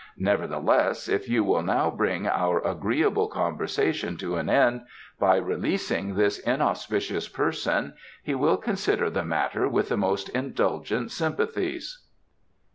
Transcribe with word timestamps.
Nevertheless, 0.17 1.07
if 1.07 1.29
you 1.29 1.43
will 1.43 1.61
now 1.61 1.91
bring 1.91 2.25
our 2.25 2.59
agreeable 2.67 3.27
conversation 3.27 4.17
to 4.17 4.35
an 4.35 4.49
end 4.49 4.81
by 5.19 5.35
releasing 5.35 6.15
this 6.15 6.39
inauspicious 6.39 7.27
person 7.27 7.93
he 8.23 8.33
will 8.33 8.57
consider 8.57 9.11
the 9.11 9.23
matter 9.23 9.69
with 9.69 9.89
the 9.89 9.97
most 9.97 10.29
indulgent 10.29 11.11
sympathies." 11.11 11.99